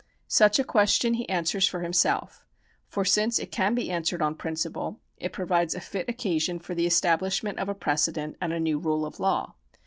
Such 0.27 0.57
a 0.57 0.63
question 0.63 1.13
he 1.13 1.29
answers 1.29 1.67
for 1.67 1.81
himself; 1.81 2.43
for 2.87 3.05
since 3.05 3.37
it 3.37 3.51
can 3.51 3.75
be 3.75 3.91
answered 3.91 4.19
on 4.19 4.33
principle, 4.33 4.99
it 5.17 5.31
pro 5.31 5.45
vides 5.45 5.75
a 5.75 5.79
fit 5.79 6.09
occasion 6.09 6.57
for 6.57 6.73
the 6.73 6.87
establishment 6.87 7.59
of 7.59 7.69
a 7.69 7.75
precedent 7.75 8.35
and 8.41 8.51
a 8.51 8.59
new 8.59 8.79
rule 8.79 9.05
of 9.05 9.19
law. 9.19 9.53